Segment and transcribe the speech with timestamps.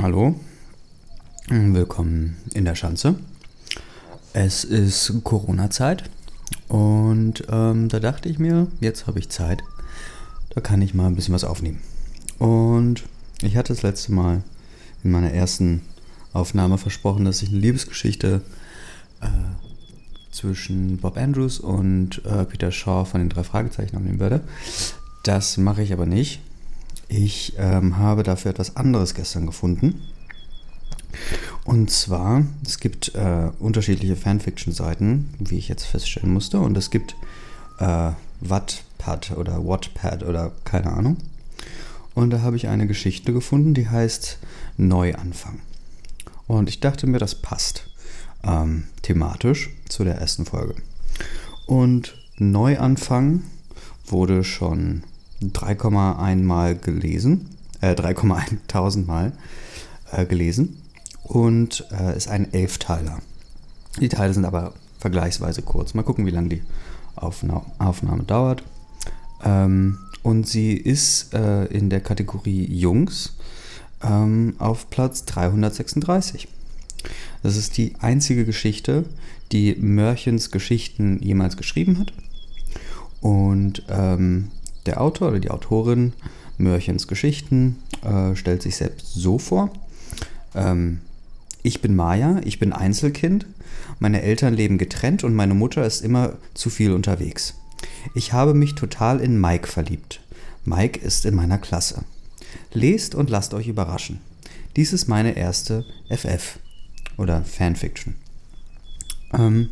[0.00, 0.38] Hallo,
[1.48, 3.16] willkommen in der Schanze.
[4.32, 6.08] Es ist Corona-Zeit
[6.68, 9.60] und ähm, da dachte ich mir, jetzt habe ich Zeit,
[10.50, 11.80] da kann ich mal ein bisschen was aufnehmen.
[12.38, 13.02] Und
[13.42, 14.44] ich hatte das letzte Mal
[15.02, 15.82] in meiner ersten
[16.32, 18.42] Aufnahme versprochen, dass ich eine Liebesgeschichte
[19.20, 19.26] äh,
[20.30, 24.42] zwischen Bob Andrews und äh, Peter Shaw von den drei Fragezeichen aufnehmen würde.
[25.24, 26.40] Das mache ich aber nicht.
[27.08, 30.02] Ich ähm, habe dafür etwas anderes gestern gefunden.
[31.64, 36.60] Und zwar, es gibt äh, unterschiedliche Fanfiction-Seiten, wie ich jetzt feststellen musste.
[36.60, 37.16] Und es gibt
[37.78, 41.16] äh, Wattpad oder Wattpad oder keine Ahnung.
[42.14, 44.38] Und da habe ich eine Geschichte gefunden, die heißt
[44.76, 45.60] Neuanfang.
[46.46, 47.88] Und ich dachte mir, das passt
[48.42, 50.74] ähm, thematisch zu der ersten Folge.
[51.66, 53.42] Und Neuanfang
[54.06, 55.04] wurde schon
[55.42, 57.48] 3,1 Mal gelesen,
[57.80, 59.32] äh, 3,1 Mal
[60.12, 60.82] äh, gelesen
[61.22, 63.18] und äh, ist ein Elfteiler.
[64.00, 65.94] Die Teile sind aber vergleichsweise kurz.
[65.94, 66.62] Mal gucken, wie lange die
[67.16, 68.62] Aufna Aufnahme dauert.
[69.44, 73.34] Ähm, und sie ist äh, in der Kategorie Jungs
[74.02, 76.48] ähm, auf Platz 336.
[77.42, 79.04] Das ist die einzige Geschichte,
[79.52, 82.12] die Mörchens Geschichten jemals geschrieben hat.
[83.20, 84.50] Und ähm,
[84.88, 86.14] der Autor oder die Autorin
[86.56, 89.70] Mörchens Geschichten äh, stellt sich selbst so vor.
[90.54, 91.00] Ähm,
[91.62, 93.46] ich bin Maya, ich bin Einzelkind,
[93.98, 97.54] meine Eltern leben getrennt und meine Mutter ist immer zu viel unterwegs.
[98.14, 100.20] Ich habe mich total in Mike verliebt.
[100.64, 102.04] Mike ist in meiner Klasse.
[102.72, 104.20] Lest und lasst euch überraschen.
[104.76, 106.58] Dies ist meine erste FF
[107.16, 108.14] oder Fanfiction.
[109.32, 109.68] Ähm,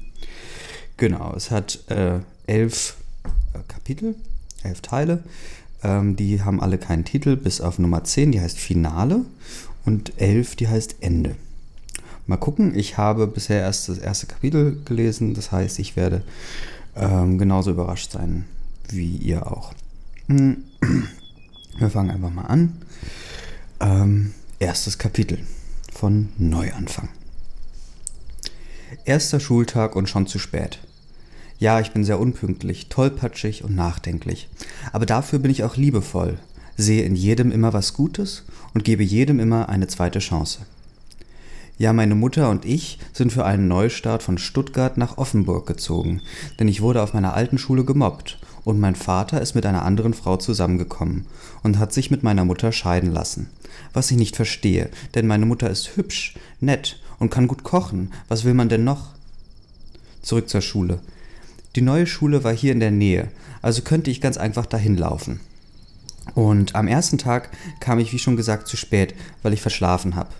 [0.97, 2.97] genau, es hat äh, elf
[3.55, 4.15] äh, Kapitel
[4.67, 5.23] elf Teile.
[5.83, 9.25] Ähm, die haben alle keinen Titel, bis auf Nummer 10, die heißt Finale.
[9.85, 11.37] Und 11, die heißt Ende.
[12.27, 16.23] Mal gucken, ich habe bisher erst das erste Kapitel gelesen, das heißt, ich werde
[16.97, 18.47] ähm, genauso überrascht sein
[18.89, 19.73] wie ihr auch.
[20.29, 20.65] Hm.
[21.79, 22.79] Wir fangen einfach mal an.
[23.81, 25.39] Ähm, erstes Kapitel
[25.93, 27.09] von Neuanfang.
[29.05, 30.79] Erster Schultag und schon zu spät.
[31.59, 34.49] Ja, ich bin sehr unpünktlich, tollpatschig und nachdenklich.
[34.93, 36.39] Aber dafür bin ich auch liebevoll,
[36.77, 38.45] sehe in jedem immer was Gutes
[38.75, 40.61] und gebe jedem immer eine zweite Chance.
[41.79, 46.23] Ja, meine Mutter und ich sind für einen Neustart von Stuttgart nach Offenburg gezogen,
[46.59, 50.15] denn ich wurde auf meiner alten Schule gemobbt und mein Vater ist mit einer anderen
[50.15, 51.27] Frau zusammengekommen
[51.63, 53.51] und hat sich mit meiner Mutter scheiden lassen.
[53.93, 58.11] Was ich nicht verstehe, denn meine Mutter ist hübsch, nett und kann gut kochen.
[58.29, 59.11] Was will man denn noch?
[60.23, 61.01] Zurück zur Schule.
[61.77, 63.29] Die neue Schule war hier in der Nähe,
[63.61, 65.41] also könnte ich ganz einfach dahin laufen.
[66.35, 67.51] Und am ersten Tag
[67.81, 70.31] kam ich, wie schon gesagt, zu spät, weil ich verschlafen habe.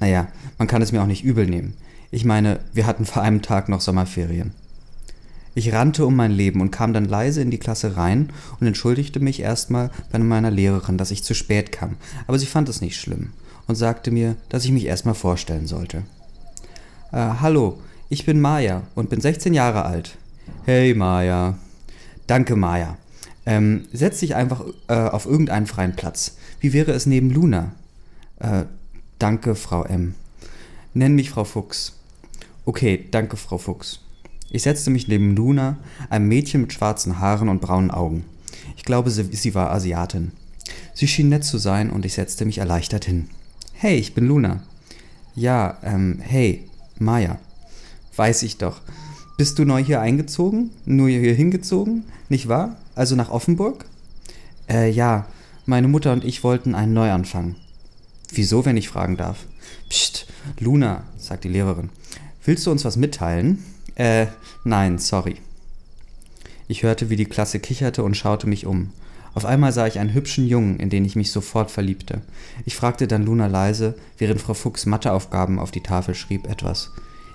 [0.00, 0.28] Naja,
[0.58, 1.72] man kann es mir auch nicht übel nehmen.
[2.10, 4.52] Ich meine, wir hatten vor einem Tag noch Sommerferien.
[5.54, 8.28] Ich rannte um mein Leben und kam dann leise in die Klasse rein
[8.60, 12.68] und entschuldigte mich erstmal bei meiner Lehrerin, dass ich zu spät kam, aber sie fand
[12.68, 13.32] es nicht schlimm
[13.66, 16.02] und sagte mir, dass ich mich erstmal vorstellen sollte.
[17.12, 20.18] Äh, hallo, ich bin Maya und bin 16 Jahre alt.
[20.66, 21.56] Hey Maya.
[22.26, 22.98] Danke Maya.
[23.46, 26.38] Ähm, setz dich einfach äh, auf irgendeinen freien Platz.
[26.58, 27.70] Wie wäre es neben Luna?
[28.40, 28.64] Äh,
[29.20, 30.16] danke, Frau M.
[30.92, 31.92] Nenn mich Frau Fuchs.
[32.64, 34.00] Okay, danke, Frau Fuchs.
[34.50, 35.76] Ich setzte mich neben Luna,
[36.10, 38.24] einem Mädchen mit schwarzen Haaren und braunen Augen.
[38.76, 40.32] Ich glaube, sie, sie war Asiatin.
[40.94, 43.28] Sie schien nett zu sein und ich setzte mich erleichtert hin.
[43.72, 44.64] Hey, ich bin Luna.
[45.36, 46.68] Ja, ähm, hey,
[46.98, 47.38] Maya.
[48.16, 48.80] Weiß ich doch.
[49.36, 50.70] Bist du neu hier eingezogen?
[50.86, 52.04] Nur hier hingezogen?
[52.30, 52.76] Nicht wahr?
[52.94, 53.84] Also nach Offenburg?
[54.66, 55.26] Äh, ja.
[55.66, 57.54] Meine Mutter und ich wollten einen Neuanfang.
[58.32, 59.44] Wieso, wenn ich fragen darf?
[59.90, 60.26] Psst,
[60.58, 61.90] Luna, sagt die Lehrerin.
[62.46, 63.62] Willst du uns was mitteilen?
[63.96, 64.28] Äh,
[64.64, 65.36] nein, sorry.
[66.66, 68.90] Ich hörte, wie die Klasse kicherte und schaute mich um.
[69.34, 72.22] Auf einmal sah ich einen hübschen Jungen, in den ich mich sofort verliebte.
[72.64, 76.90] Ich fragte dann Luna leise, während Frau Fuchs Matheaufgaben auf die Tafel schrieb, etwas.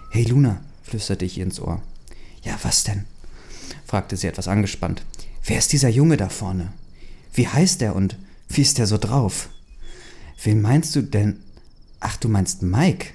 [0.09, 1.79] Hey Luna, flüsterte ich ihr ins Ohr.
[2.43, 3.05] Ja, was denn?
[3.85, 5.03] fragte sie etwas angespannt.
[5.43, 6.71] Wer ist dieser Junge da vorne?
[7.33, 8.17] Wie heißt er und
[8.49, 9.49] wie ist er so drauf?
[10.43, 11.39] Wen meinst du denn?
[11.99, 13.07] Ach, du meinst Mike?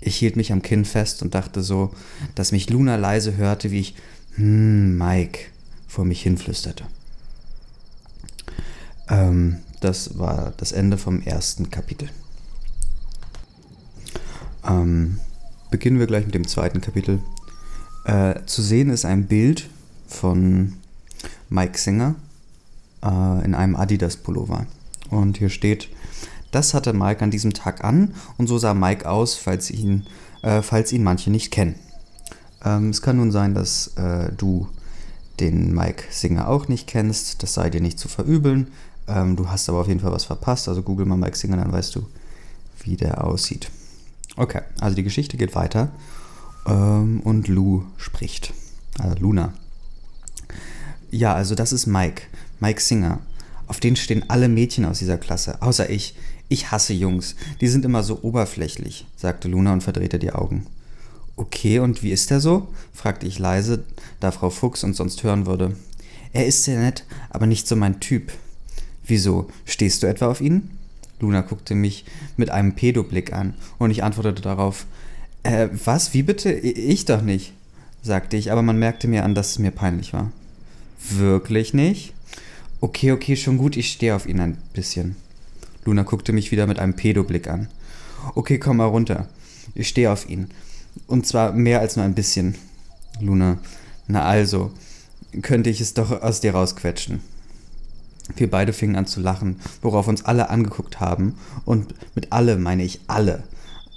[0.00, 1.92] Ich hielt mich am Kinn fest und dachte so,
[2.34, 3.94] dass mich Luna leise hörte, wie ich
[4.34, 5.40] hm, Mike
[5.88, 6.84] vor mich hinflüsterte.
[9.08, 12.10] Ähm, das war das Ende vom ersten Kapitel.
[14.66, 15.20] Ähm,
[15.70, 17.20] beginnen wir gleich mit dem zweiten Kapitel.
[18.06, 19.68] Äh, zu sehen ist ein Bild
[20.06, 20.74] von
[21.48, 22.14] Mike Singer
[23.02, 24.66] äh, in einem Adidas-Pullover.
[25.10, 25.88] Und hier steht,
[26.52, 30.06] Das hatte Mike an diesem Tag an und so sah Mike aus, falls ihn,
[30.42, 31.74] äh, falls ihn manche nicht kennen.
[32.64, 34.68] Ähm, es kann nun sein, dass äh, du
[35.40, 38.68] den Mike Singer auch nicht kennst, das sei dir nicht zu verübeln.
[39.08, 41.72] Ähm, du hast aber auf jeden Fall was verpasst, also google mal Mike Singer, dann
[41.72, 42.06] weißt du,
[42.84, 43.70] wie der aussieht.
[44.36, 45.90] Okay, also die Geschichte geht weiter
[46.66, 48.52] ähm, und Lou spricht.
[48.98, 49.52] Also Luna.
[51.10, 52.22] Ja, also das ist Mike,
[52.60, 53.20] Mike Singer.
[53.66, 56.14] Auf den stehen alle Mädchen aus dieser Klasse, außer ich.
[56.48, 57.34] Ich hasse Jungs.
[57.60, 60.66] Die sind immer so oberflächlich, sagte Luna und verdrehte die Augen.
[61.34, 62.68] Okay, und wie ist er so?
[62.92, 63.84] fragte ich leise,
[64.20, 65.76] da Frau Fuchs uns sonst hören würde.
[66.32, 68.32] Er ist sehr nett, aber nicht so mein Typ.
[69.04, 69.48] Wieso?
[69.64, 70.70] Stehst du etwa auf ihn?
[71.20, 72.04] Luna guckte mich
[72.36, 74.86] mit einem Pedoblick an und ich antwortete darauf,
[75.46, 76.14] äh, was?
[76.14, 76.52] Wie bitte?
[76.52, 77.52] Ich doch nicht,
[78.02, 80.32] sagte ich, aber man merkte mir an, dass es mir peinlich war.
[81.10, 82.12] Wirklich nicht?
[82.80, 85.16] Okay, okay, schon gut, ich stehe auf ihn ein bisschen.
[85.84, 87.68] Luna guckte mich wieder mit einem Pedoblick an.
[88.34, 89.28] Okay, komm mal runter.
[89.74, 90.48] Ich stehe auf ihn.
[91.06, 92.56] Und zwar mehr als nur ein bisschen.
[93.20, 93.58] Luna,
[94.08, 94.72] na also,
[95.42, 97.20] könnte ich es doch aus dir rausquetschen.
[98.34, 101.36] Wir beide fingen an zu lachen, worauf uns alle angeguckt haben.
[101.64, 103.44] Und mit alle meine ich alle.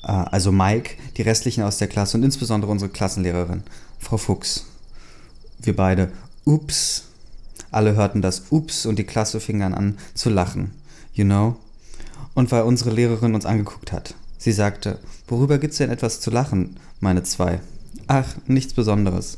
[0.03, 3.63] Äh, also Mike, die restlichen aus der Klasse und insbesondere unsere Klassenlehrerin,
[3.99, 4.65] Frau Fuchs.
[5.61, 6.11] Wir beide,
[6.45, 7.03] ups.
[7.71, 10.71] Alle hörten das ups und die Klasse fing dann an zu lachen.
[11.13, 11.55] You know?
[12.33, 14.15] Und weil unsere Lehrerin uns angeguckt hat.
[14.37, 17.59] Sie sagte, worüber gibt's denn etwas zu lachen, meine zwei?
[18.07, 19.37] Ach, nichts Besonderes.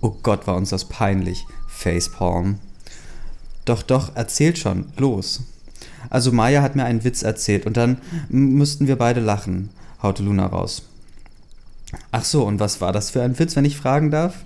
[0.00, 1.46] Oh Gott, war uns das peinlich.
[1.66, 2.58] Facepalm.
[3.64, 5.40] Doch, doch, erzählt schon, los.
[6.10, 7.98] Also Maya hat mir einen Witz erzählt und dann
[8.28, 9.70] müssten wir beide lachen,
[10.02, 10.82] haute Luna raus.
[12.10, 14.44] Ach so, und was war das für ein Witz, wenn ich fragen darf?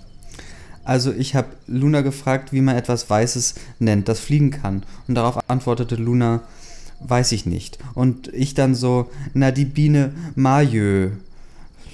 [0.83, 4.83] Also ich habe Luna gefragt, wie man etwas Weißes nennt, das fliegen kann.
[5.07, 6.41] Und darauf antwortete Luna,
[7.01, 7.77] weiß ich nicht.
[7.93, 11.11] Und ich dann so, na die Biene Majö.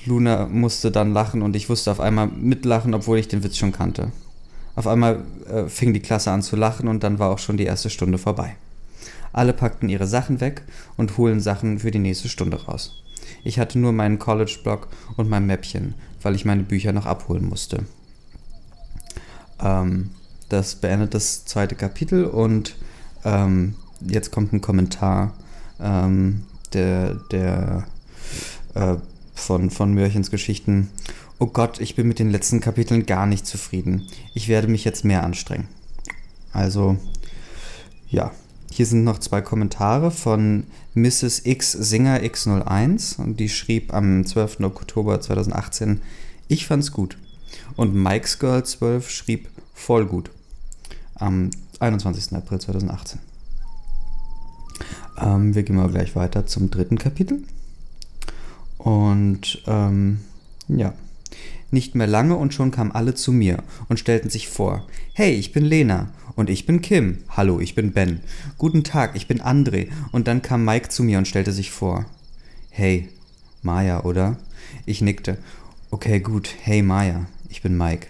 [0.06, 3.72] Luna musste dann lachen und ich wusste auf einmal mitlachen, obwohl ich den Witz schon
[3.72, 4.12] kannte.
[4.76, 7.64] Auf einmal äh, fing die Klasse an zu lachen und dann war auch schon die
[7.64, 8.56] erste Stunde vorbei.
[9.36, 10.62] Alle packten ihre Sachen weg
[10.96, 13.04] und holen Sachen für die nächste Stunde raus.
[13.44, 14.88] Ich hatte nur meinen College-Blog
[15.18, 17.84] und mein Mäppchen, weil ich meine Bücher noch abholen musste.
[19.60, 20.12] Ähm,
[20.48, 22.78] das beendet das zweite Kapitel und
[23.26, 25.34] ähm, jetzt kommt ein Kommentar
[25.81, 27.88] ähm, der, der
[28.74, 28.96] äh,
[29.34, 30.92] von, von Mörchens Geschichten.
[31.40, 34.08] Oh Gott, ich bin mit den letzten Kapiteln gar nicht zufrieden.
[34.34, 35.68] Ich werde mich jetzt mehr anstrengen.
[36.54, 36.96] Also,
[38.08, 38.31] ja.
[38.75, 41.45] Hier sind noch zwei Kommentare von Mrs.
[41.45, 44.60] X Singer X01 und die schrieb am 12.
[44.63, 46.01] Oktober 2018,
[46.50, 47.18] ich fand's gut.
[47.77, 50.30] Und Mike's Girl 12 schrieb voll gut.
[51.13, 52.33] Am 21.
[52.36, 53.22] April 2018.
[55.19, 57.44] Ähm, wir gehen mal gleich weiter zum dritten Kapitel.
[58.78, 60.19] Und ähm,
[60.68, 60.94] ja,
[61.75, 64.88] nicht mehr lange und schon kamen alle zu mir und stellten sich vor.
[65.13, 66.10] Hey, ich bin Lena.
[66.36, 67.19] Und ich bin Kim.
[67.30, 68.22] Hallo, ich bin Ben.
[68.57, 69.89] Guten Tag, ich bin André.
[70.12, 72.06] Und dann kam Mike zu mir und stellte sich vor.
[72.69, 73.10] Hey,
[73.62, 74.38] Maya, oder?
[74.86, 75.38] Ich nickte.
[75.92, 76.50] Okay, gut.
[76.62, 77.27] Hey, Maya.
[77.50, 78.07] Ich bin Mike.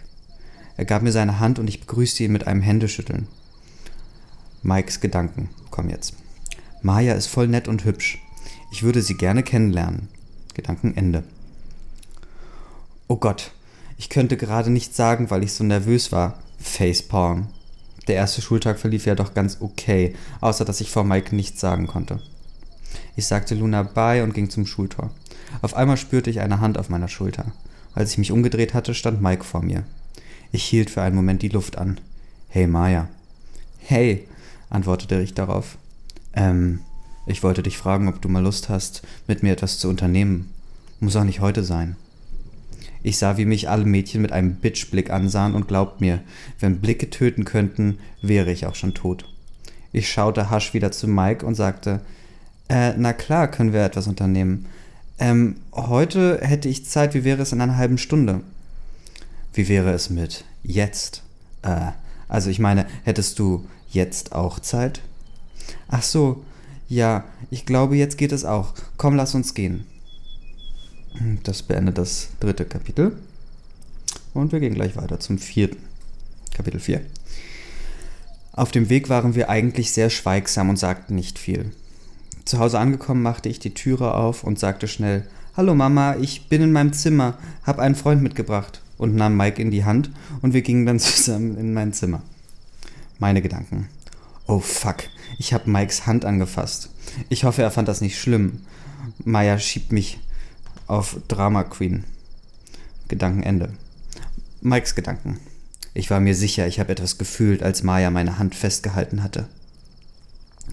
[0.77, 3.27] Er gab mir seine Hand und ich begrüßte ihn mit einem Händeschütteln.
[4.63, 6.13] Mikes Gedanken kommen jetzt.
[6.81, 8.19] Maya ist voll nett und hübsch.
[8.71, 10.07] Ich würde sie gerne kennenlernen.
[10.53, 11.23] Gedankenende.
[13.07, 13.51] Oh Gott,
[13.97, 16.39] ich könnte gerade nichts sagen, weil ich so nervös war.
[16.59, 17.47] Facepalm.
[18.07, 21.87] Der erste Schultag verlief ja doch ganz okay, außer dass ich vor Mike nichts sagen
[21.87, 22.21] konnte.
[23.15, 25.11] Ich sagte Luna bye und ging zum Schultor.
[25.61, 27.45] Auf einmal spürte ich eine Hand auf meiner Schulter.
[27.93, 29.83] Als ich mich umgedreht hatte, stand Mike vor mir.
[30.51, 31.99] Ich hielt für einen Moment die Luft an.
[32.49, 33.07] Hey Maya.
[33.79, 34.27] Hey,
[34.69, 35.77] antwortete ich darauf.
[36.33, 36.81] Ähm,
[37.25, 40.51] ich wollte dich fragen, ob du mal Lust hast, mit mir etwas zu unternehmen.
[40.99, 41.95] Muss auch nicht heute sein.
[43.05, 46.21] Ich sah, wie mich alle Mädchen mit einem Bitchblick ansahen und glaubt mir,
[46.59, 49.25] wenn Blicke töten könnten, wäre ich auch schon tot.
[49.91, 52.01] Ich schaute hasch wieder zu Mike und sagte,
[52.67, 54.65] äh, na klar, können wir etwas unternehmen.
[55.19, 58.41] Ähm, heute hätte ich Zeit, wie wäre es in einer halben Stunde?
[59.53, 61.21] Wie wäre es mit jetzt?
[61.61, 61.91] Äh,
[62.27, 65.01] also ich meine, hättest du jetzt auch Zeit?
[65.89, 66.43] Ach so,
[66.89, 68.73] ja, ich glaube, jetzt geht es auch.
[68.97, 69.85] Komm, lass uns gehen.
[71.43, 73.15] Das beendet das dritte Kapitel.
[74.33, 75.77] Und wir gehen gleich weiter zum vierten.
[76.53, 77.01] Kapitel 4.
[78.53, 81.71] Auf dem Weg waren wir eigentlich sehr schweigsam und sagten nicht viel.
[82.45, 85.25] Zu Hause angekommen machte ich die Türe auf und sagte schnell,
[85.57, 89.71] Hallo Mama, ich bin in meinem Zimmer, hab einen Freund mitgebracht und nahm Mike in
[89.71, 92.21] die Hand und wir gingen dann zusammen in mein Zimmer.
[93.19, 93.87] Meine Gedanken.
[94.47, 94.97] Oh fuck,
[95.39, 96.89] ich hab Mikes Hand angefasst.
[97.29, 98.61] Ich hoffe, er fand das nicht schlimm.
[99.23, 100.19] Maya schiebt mich
[100.87, 102.03] auf Drama Queen.
[103.07, 103.73] Gedankenende.
[104.61, 105.39] Mikes Gedanken.
[105.93, 109.47] Ich war mir sicher, ich habe etwas gefühlt, als Maya meine Hand festgehalten hatte.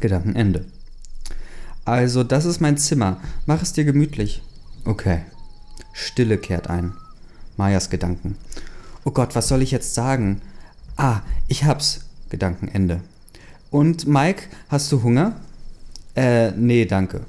[0.01, 0.65] Gedankenende.
[1.85, 3.21] Also, das ist mein Zimmer.
[3.47, 4.43] Mach es dir gemütlich.
[4.85, 5.23] Okay.
[5.93, 6.93] Stille kehrt ein.
[7.57, 8.37] Mayas Gedanken.
[9.05, 10.41] Oh Gott, was soll ich jetzt sagen?
[10.97, 12.07] Ah, ich hab's.
[12.31, 13.01] Gedankenende.
[13.71, 15.37] Und Mike, hast du Hunger?
[16.15, 17.23] Äh, nee, danke.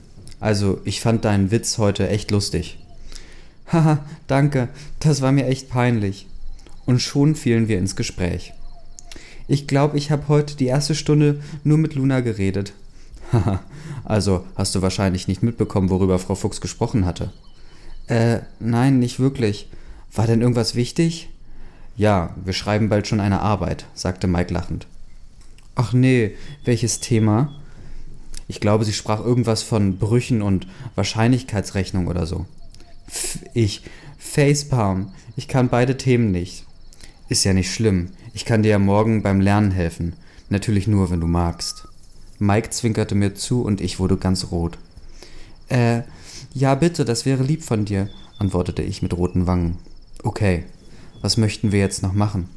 [0.44, 2.78] Also, ich fand deinen Witz heute echt lustig.
[3.72, 4.68] Haha, danke,
[5.00, 6.28] das war mir echt peinlich.
[6.86, 8.52] Und schon fielen wir ins Gespräch.
[9.48, 12.74] Ich glaube, ich habe heute die erste Stunde nur mit Luna geredet.
[13.32, 13.62] Haha,
[14.04, 17.32] also hast du wahrscheinlich nicht mitbekommen, worüber Frau Fuchs gesprochen hatte.
[18.08, 19.70] Äh, nein, nicht wirklich.
[20.14, 21.30] War denn irgendwas wichtig?
[21.96, 24.88] Ja, wir schreiben bald schon eine Arbeit, sagte Mike lachend.
[25.76, 26.36] Ach nee,
[26.66, 27.63] welches Thema?
[28.54, 32.46] Ich glaube, sie sprach irgendwas von Brüchen und Wahrscheinlichkeitsrechnung oder so.
[33.10, 33.82] Pff, ich,
[34.20, 36.64] Facepalm, ich kann beide Themen nicht.
[37.30, 38.12] Ist ja nicht schlimm.
[38.36, 40.14] Ich kann dir ja morgen beim Lernen helfen.
[40.50, 41.88] Natürlich nur, wenn du magst.
[42.38, 44.78] Mike zwinkerte mir zu und ich wurde ganz rot.
[45.70, 46.04] Äh,
[46.54, 48.08] ja bitte, das wäre lieb von dir,
[48.38, 49.80] antwortete ich mit roten Wangen.
[50.22, 50.64] Okay,
[51.24, 52.50] was möchten wir jetzt noch machen?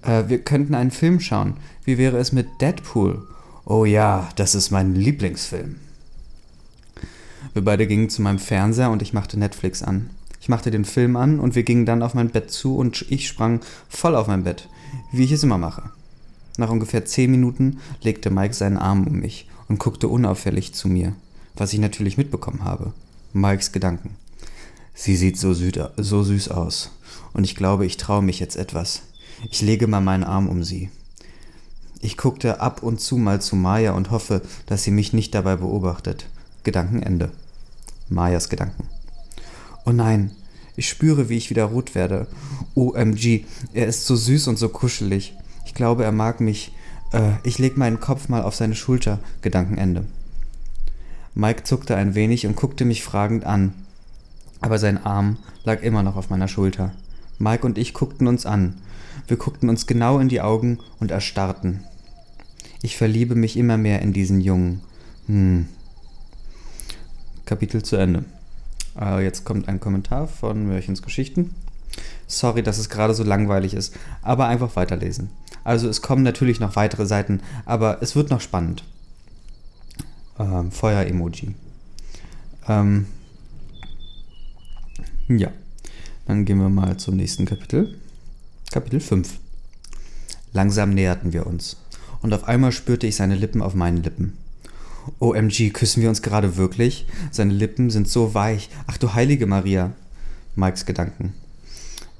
[0.00, 1.58] Äh, wir könnten einen Film schauen.
[1.84, 3.26] Wie wäre es mit Deadpool?
[3.68, 5.74] Oh ja, das ist mein Lieblingsfilm.
[7.52, 10.10] Wir beide gingen zu meinem Fernseher und ich machte Netflix an.
[10.40, 13.26] Ich machte den Film an und wir gingen dann auf mein Bett zu und ich
[13.26, 13.58] sprang
[13.88, 14.68] voll auf mein Bett,
[15.10, 15.90] wie ich es immer mache.
[16.58, 21.14] Nach ungefähr zehn Minuten legte Mike seinen Arm um mich und guckte unauffällig zu mir,
[21.56, 22.92] was ich natürlich mitbekommen habe.
[23.32, 24.10] Mikes Gedanken.
[24.94, 26.92] Sie sieht so, so süß aus.
[27.32, 29.02] Und ich glaube, ich traue mich jetzt etwas.
[29.50, 30.88] Ich lege mal meinen Arm um sie.
[32.00, 35.56] Ich guckte ab und zu mal zu Maya und hoffe, dass sie mich nicht dabei
[35.56, 36.26] beobachtet.
[36.62, 37.30] Gedankenende.
[38.08, 38.88] Mayas Gedanken.
[39.84, 40.32] Oh nein,
[40.76, 42.26] ich spüre, wie ich wieder rot werde.
[42.74, 45.34] OMG, er ist so süß und so kuschelig
[45.76, 46.72] glaube, er mag mich.
[47.12, 49.20] Äh, ich leg meinen Kopf mal auf seine Schulter.
[49.42, 50.04] Gedankenende.
[51.34, 53.72] Mike zuckte ein wenig und guckte mich fragend an.
[54.60, 56.92] Aber sein Arm lag immer noch auf meiner Schulter.
[57.38, 58.74] Mike und ich guckten uns an.
[59.26, 61.84] Wir guckten uns genau in die Augen und erstarrten.
[62.82, 64.82] Ich verliebe mich immer mehr in diesen Jungen.
[65.26, 65.66] Hm.
[67.44, 68.24] Kapitel zu Ende.
[69.00, 71.54] Äh, jetzt kommt ein Kommentar von Mörchens Geschichten.
[72.26, 75.30] Sorry, dass es gerade so langweilig ist, aber einfach weiterlesen.
[75.64, 78.84] Also es kommen natürlich noch weitere Seiten, aber es wird noch spannend.
[80.38, 81.54] Ähm, Feuer-Emoji.
[82.68, 83.06] Ähm,
[85.28, 85.50] ja,
[86.26, 87.98] dann gehen wir mal zum nächsten Kapitel.
[88.76, 89.38] Kapitel 5.
[90.52, 91.78] Langsam näherten wir uns.
[92.20, 94.36] Und auf einmal spürte ich seine Lippen auf meinen Lippen.
[95.18, 97.06] OMG, küssen wir uns gerade wirklich?
[97.30, 98.68] Seine Lippen sind so weich.
[98.86, 99.92] Ach du heilige Maria.
[100.56, 101.32] Mikes Gedanken.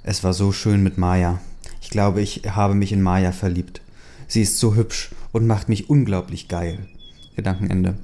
[0.02, 1.42] Es war so schön mit Maya.
[1.82, 3.82] Ich glaube, ich habe mich in Maya verliebt.
[4.26, 6.78] Sie ist so hübsch und macht mich unglaublich geil.
[7.34, 7.98] Gedankenende.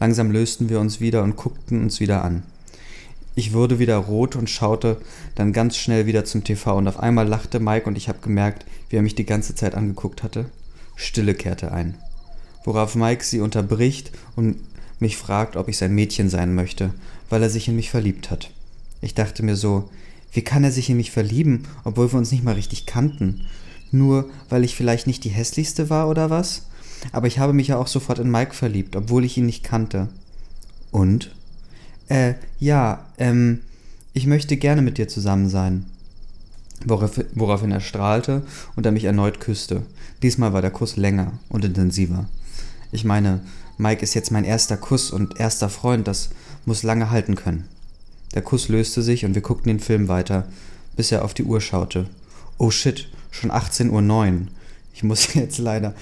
[0.00, 2.42] Langsam lösten wir uns wieder und guckten uns wieder an.
[3.34, 5.00] Ich wurde wieder rot und schaute
[5.34, 8.66] dann ganz schnell wieder zum TV und auf einmal lachte Mike und ich habe gemerkt,
[8.88, 10.46] wie er mich die ganze Zeit angeguckt hatte.
[10.96, 11.94] Stille kehrte ein.
[12.64, 14.56] Worauf Mike sie unterbricht und
[14.98, 16.92] mich fragt, ob ich sein Mädchen sein möchte,
[17.30, 18.50] weil er sich in mich verliebt hat.
[19.00, 19.88] Ich dachte mir so,
[20.32, 23.46] wie kann er sich in mich verlieben, obwohl wir uns nicht mal richtig kannten?
[23.90, 26.66] Nur weil ich vielleicht nicht die hässlichste war oder was?
[27.12, 30.08] Aber ich habe mich ja auch sofort in Mike verliebt, obwohl ich ihn nicht kannte.
[30.90, 31.34] Und?
[32.10, 33.60] Äh, ja, ähm,
[34.12, 35.86] ich möchte gerne mit dir zusammen sein.
[36.84, 38.42] Worauf, woraufhin er strahlte
[38.74, 39.82] und er mich erneut küsste.
[40.22, 42.26] Diesmal war der Kuss länger und intensiver.
[42.90, 43.40] Ich meine,
[43.78, 46.30] Mike ist jetzt mein erster Kuss und erster Freund, das
[46.66, 47.68] muss lange halten können.
[48.34, 50.48] Der Kuss löste sich und wir guckten den Film weiter,
[50.96, 52.06] bis er auf die Uhr schaute.
[52.58, 54.46] Oh shit, schon 18.09 Uhr.
[54.94, 55.94] Ich muss jetzt leider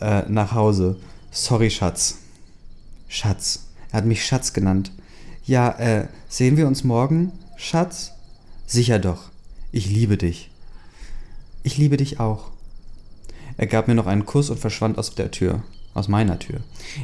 [0.00, 0.96] äh, nach Hause.
[1.30, 2.18] Sorry, Schatz.
[3.08, 3.64] Schatz.
[3.90, 4.92] Er hat mich Schatz genannt.
[5.46, 8.12] Ja, äh, sehen wir uns morgen, Schatz?
[8.66, 9.30] Sicher doch.
[9.70, 10.50] Ich liebe dich.
[11.62, 12.50] Ich liebe dich auch.
[13.56, 15.62] Er gab mir noch einen Kuss und verschwand aus der Tür
[15.94, 16.60] aus meiner Tür.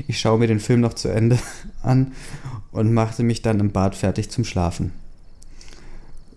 [0.09, 1.39] Ich schaue mir den Film noch zu Ende
[1.83, 2.13] an
[2.73, 4.93] und machte mich dann im Bad fertig zum Schlafen.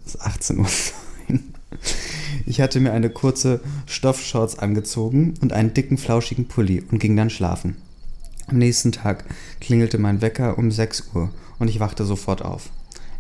[0.06, 0.70] Es ist 18 Uhr.
[2.46, 7.32] Ich hatte mir eine kurze Stoffshorts angezogen und einen dicken, flauschigen Pulli und ging dann
[7.32, 7.78] schlafen.
[8.46, 9.26] Am nächsten Tag
[9.60, 12.70] klingelte mein Wecker um 6 Uhr und ich wachte sofort auf.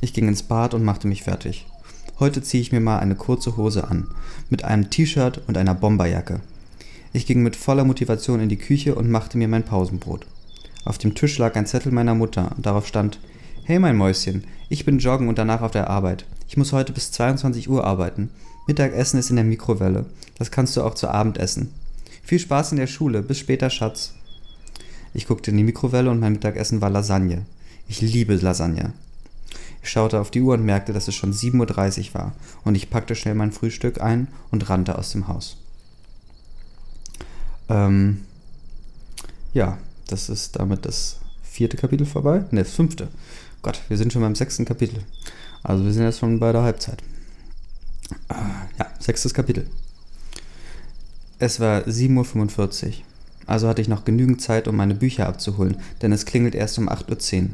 [0.01, 1.65] Ich ging ins Bad und machte mich fertig.
[2.19, 4.07] Heute ziehe ich mir mal eine kurze Hose an,
[4.49, 6.41] mit einem T-Shirt und einer Bomberjacke.
[7.11, 10.25] Ich ging mit voller Motivation in die Küche und machte mir mein Pausenbrot.
[10.85, 13.19] Auf dem Tisch lag ein Zettel meiner Mutter und darauf stand:
[13.63, 16.25] Hey mein Mäuschen, ich bin joggen und danach auf der Arbeit.
[16.47, 18.29] Ich muss heute bis 22 Uhr arbeiten.
[18.67, 20.05] Mittagessen ist in der Mikrowelle.
[20.37, 21.71] Das kannst du auch zu Abend essen.
[22.23, 23.21] Viel Spaß in der Schule.
[23.21, 24.13] Bis später, Schatz.
[25.13, 27.45] Ich guckte in die Mikrowelle und mein Mittagessen war Lasagne.
[27.87, 28.93] Ich liebe Lasagne.
[29.81, 32.89] Ich schaute auf die Uhr und merkte, dass es schon 7.30 Uhr war, und ich
[32.89, 35.57] packte schnell mein Frühstück ein und rannte aus dem Haus.
[37.69, 38.21] Ähm,
[39.53, 39.77] ja,
[40.07, 42.43] das ist damit das vierte Kapitel vorbei.
[42.51, 43.09] Ne, das fünfte.
[43.61, 45.03] Gott, wir sind schon beim sechsten Kapitel.
[45.63, 47.01] Also wir sind jetzt schon bei der Halbzeit.
[48.29, 48.33] Äh,
[48.79, 49.67] ja, sechstes Kapitel.
[51.39, 52.93] Es war 7.45 Uhr.
[53.47, 56.89] Also hatte ich noch genügend Zeit, um meine Bücher abzuholen, denn es klingelt erst um
[56.89, 57.49] 8.10 Uhr.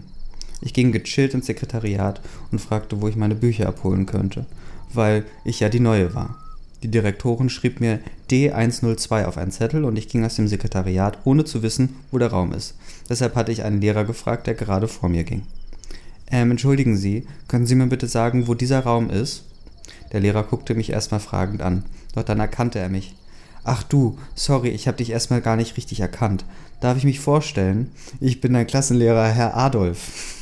[0.62, 4.46] Ich ging gechillt ins Sekretariat und fragte, wo ich meine Bücher abholen könnte,
[4.94, 6.38] weil ich ja die Neue war.
[6.84, 8.00] Die Direktorin schrieb mir
[8.30, 12.30] D102 auf einen Zettel und ich ging aus dem Sekretariat, ohne zu wissen, wo der
[12.30, 12.76] Raum ist.
[13.10, 15.44] Deshalb hatte ich einen Lehrer gefragt, der gerade vor mir ging.
[16.32, 19.44] Ähm, entschuldigen Sie, können Sie mir bitte sagen, wo dieser Raum ist?
[20.12, 23.16] Der Lehrer guckte mich erstmal fragend an, doch dann erkannte er mich.
[23.64, 26.46] Ach du, sorry, ich habe dich erstmal gar nicht richtig erkannt.
[26.80, 27.92] Darf ich mich vorstellen?
[28.20, 30.41] Ich bin dein Klassenlehrer, Herr Adolf,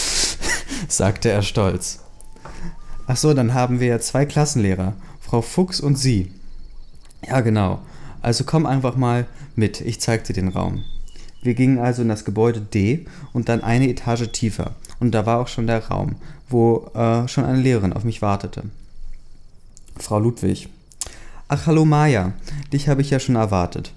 [0.88, 2.00] sagte er stolz.
[3.06, 6.32] Ach so, dann haben wir ja zwei Klassenlehrer, Frau Fuchs und Sie.
[7.26, 7.80] Ja, genau.
[8.20, 10.84] Also komm einfach mal mit, ich zeig dir den Raum.
[11.42, 14.76] Wir gingen also in das Gebäude D und dann eine Etage tiefer.
[15.00, 16.14] Und da war auch schon der Raum,
[16.48, 18.62] wo äh, schon eine Lehrerin auf mich wartete.
[19.98, 20.68] Frau Ludwig.
[21.48, 22.32] Ach, hallo Maja.
[22.72, 23.92] Dich habe ich ja schon erwartet.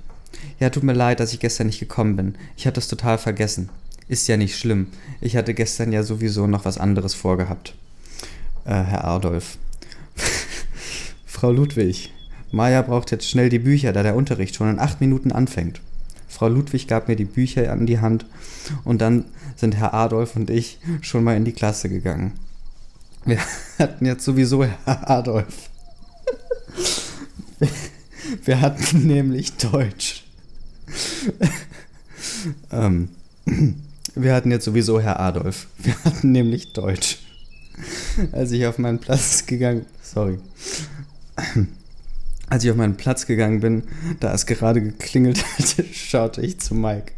[0.59, 2.35] Ja, tut mir leid, dass ich gestern nicht gekommen bin.
[2.57, 3.69] Ich hatte es total vergessen.
[4.07, 4.87] Ist ja nicht schlimm.
[5.19, 7.73] Ich hatte gestern ja sowieso noch was anderes vorgehabt.
[8.65, 9.57] Äh, Herr Adolf.
[11.25, 12.11] Frau Ludwig.
[12.51, 15.81] Maja braucht jetzt schnell die Bücher, da der Unterricht schon in acht Minuten anfängt.
[16.27, 18.25] Frau Ludwig gab mir die Bücher an die Hand
[18.83, 19.25] und dann
[19.55, 22.33] sind Herr Adolf und ich schon mal in die Klasse gegangen.
[23.25, 23.39] Wir
[23.79, 25.69] hatten jetzt sowieso Herr Adolf.
[28.43, 30.25] Wir hatten nämlich Deutsch.
[32.71, 33.09] ähm,
[34.15, 35.67] wir hatten jetzt sowieso Herr Adolf.
[35.77, 37.19] Wir hatten nämlich Deutsch.
[38.31, 40.39] Als ich auf meinen Platz gegangen, sorry,
[42.49, 43.83] als ich auf meinen Platz gegangen bin,
[44.19, 47.13] da es gerade geklingelt hatte, schaute ich zu Mike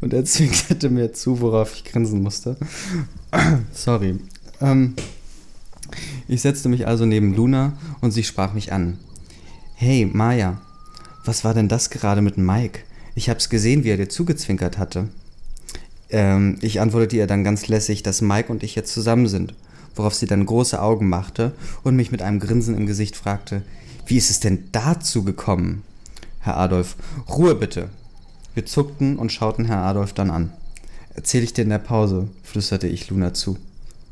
[0.00, 2.56] und er zwinkerte mir zu, worauf ich grinsen musste.
[3.72, 4.18] sorry.
[4.60, 4.94] Ähm,
[6.26, 8.98] ich setzte mich also neben Luna und sie sprach mich an.
[9.74, 10.60] Hey, Maya,
[11.24, 12.80] was war denn das gerade mit Mike?
[13.14, 15.08] Ich hab's gesehen, wie er dir zugezwinkert hatte.
[16.10, 19.54] Ähm, ich antwortete ihr dann ganz lässig, dass Mike und ich jetzt zusammen sind,
[19.94, 23.62] worauf sie dann große Augen machte und mich mit einem Grinsen im Gesicht fragte,
[24.06, 25.82] wie ist es denn dazu gekommen?
[26.40, 26.96] Herr Adolf,
[27.28, 27.90] Ruhe bitte.
[28.54, 30.52] Wir zuckten und schauten Herr Adolf dann an.
[31.14, 33.58] Erzähl ich dir in der Pause, flüsterte ich Luna zu.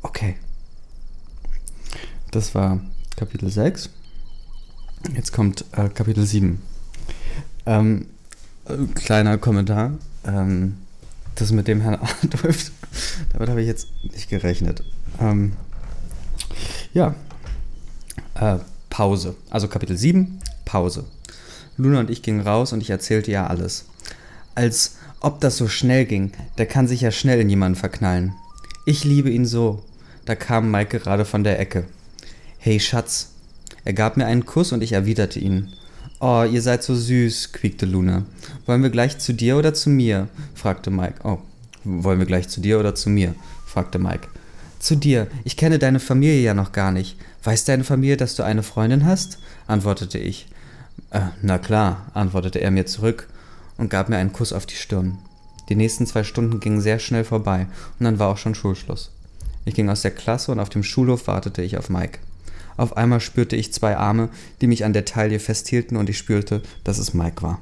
[0.01, 0.35] Okay.
[2.31, 2.79] Das war
[3.15, 3.89] Kapitel 6.
[5.15, 6.61] Jetzt kommt äh, Kapitel 7.
[7.65, 8.05] Ähm,
[8.65, 9.93] äh, kleiner Kommentar.
[10.25, 10.77] Ähm,
[11.39, 12.71] das mit dem Herrn Adolf,
[13.33, 14.83] damit habe ich jetzt nicht gerechnet.
[15.19, 15.53] Ähm,
[16.93, 17.15] ja.
[18.35, 18.57] Äh,
[18.89, 19.35] Pause.
[19.49, 21.05] Also Kapitel 7, Pause.
[21.77, 23.85] Luna und ich gingen raus und ich erzählte ihr alles.
[24.55, 28.33] Als ob das so schnell ging, der kann sich ja schnell in jemanden verknallen.
[28.85, 29.83] Ich liebe ihn so.
[30.25, 31.85] Da kam Mike gerade von der Ecke.
[32.57, 33.29] Hey Schatz,
[33.85, 35.69] er gab mir einen Kuss und ich erwiderte ihn.
[36.19, 38.23] Oh, ihr seid so süß, quiekte Luna.
[38.65, 40.29] Wollen wir gleich zu dir oder zu mir?
[40.55, 41.19] fragte Mike.
[41.23, 41.37] Oh,
[41.83, 43.35] wollen wir gleich zu dir oder zu mir?
[43.67, 44.27] fragte Mike.
[44.79, 45.27] Zu dir.
[45.43, 47.17] Ich kenne deine Familie ja noch gar nicht.
[47.43, 49.37] Weiß deine Familie, dass du eine Freundin hast?
[49.67, 50.47] antwortete ich.
[51.11, 53.27] Äh, na klar, antwortete er mir zurück
[53.77, 55.19] und gab mir einen Kuss auf die Stirn.
[55.69, 57.67] Die nächsten zwei Stunden gingen sehr schnell vorbei
[57.99, 59.11] und dann war auch schon Schulschluss.
[59.65, 62.17] Ich ging aus der Klasse und auf dem Schulhof wartete ich auf Mike.
[62.77, 64.29] Auf einmal spürte ich zwei Arme,
[64.61, 67.59] die mich an der Taille festhielten und ich spürte, dass es Mike war.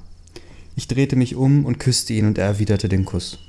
[0.76, 3.40] Ich drehte mich um und küsste ihn und er erwiderte den Kuss.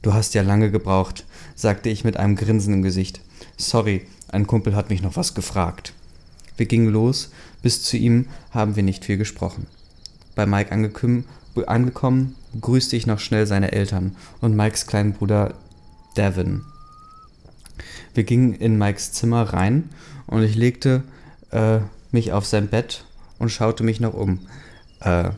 [0.00, 3.20] Du hast ja lange gebraucht, sagte ich mit einem Grinsen im Gesicht.
[3.56, 5.92] Sorry, ein Kumpel hat mich noch was gefragt.
[6.56, 7.30] Wir gingen los,
[7.62, 9.66] bis zu ihm haben wir nicht viel gesprochen.
[10.34, 15.54] Bei Mike angekommen, begrüßte ich noch schnell seine Eltern und Mikes kleinen Bruder
[16.16, 16.62] Devin.
[18.14, 19.90] Wir gingen in Mikes Zimmer rein
[20.26, 21.02] und ich legte
[21.50, 21.78] äh,
[22.10, 23.04] mich auf sein Bett
[23.38, 24.40] und schaute mich noch um.
[25.00, 25.30] Äh,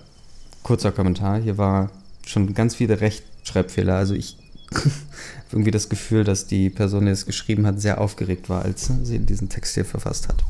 [0.63, 1.91] kurzer Kommentar, hier war
[2.27, 3.95] schon ganz viele Rechtschreibfehler.
[3.95, 4.37] Also ich
[4.73, 4.91] habe
[5.53, 9.19] irgendwie das Gefühl, dass die Person, die es geschrieben hat, sehr aufgeregt war, als sie
[9.21, 10.43] diesen Text hier verfasst hat.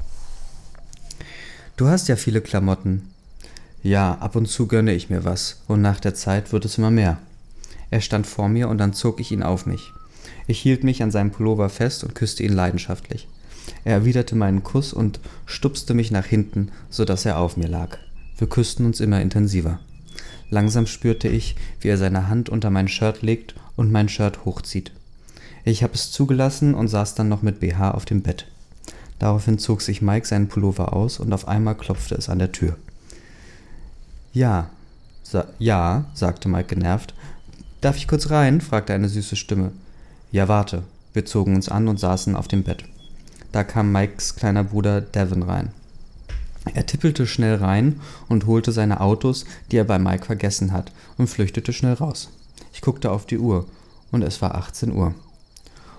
[1.76, 3.10] Du hast ja viele Klamotten.
[3.82, 6.90] Ja, ab und zu gönne ich mir was und nach der Zeit wird es immer
[6.90, 7.18] mehr.
[7.90, 9.92] Er stand vor mir und dann zog ich ihn auf mich.
[10.46, 13.28] Ich hielt mich an seinem Pullover fest und küsste ihn leidenschaftlich.
[13.84, 17.98] Er erwiderte meinen Kuss und stupste mich nach hinten, so dass er auf mir lag.
[18.36, 19.78] Wir küssten uns immer intensiver.
[20.50, 24.92] Langsam spürte ich, wie er seine Hand unter mein Shirt legt und mein Shirt hochzieht.
[25.64, 28.46] Ich habe es zugelassen und saß dann noch mit BH auf dem Bett.
[29.18, 32.76] Daraufhin zog sich Mike seinen Pullover aus und auf einmal klopfte es an der Tür.
[34.32, 34.68] Ja,
[35.22, 37.14] sa ja, sagte Mike genervt.
[37.80, 38.60] Darf ich kurz rein?
[38.60, 39.72] fragte eine süße Stimme.
[40.34, 40.82] Ja, warte.
[41.12, 42.82] Wir zogen uns an und saßen auf dem Bett.
[43.52, 45.70] Da kam Mikes kleiner Bruder Devin rein.
[46.74, 51.28] Er tippelte schnell rein und holte seine Autos, die er bei Mike vergessen hat, und
[51.28, 52.30] flüchtete schnell raus.
[52.72, 53.66] Ich guckte auf die Uhr
[54.10, 55.14] und es war 18 Uhr.